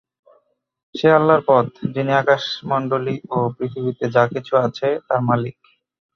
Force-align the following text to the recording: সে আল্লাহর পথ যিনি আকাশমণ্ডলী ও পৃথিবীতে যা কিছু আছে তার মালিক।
সে 0.95 1.07
আল্লাহর 1.11 1.43
পথ 1.45 1.65
যিনি 1.93 2.11
আকাশমণ্ডলী 2.15 3.15
ও 3.29 3.37
পৃথিবীতে 3.57 4.05
যা 4.15 4.23
কিছু 4.33 4.53
আছে 4.65 4.87
তার 5.07 5.21
মালিক। 5.29 5.55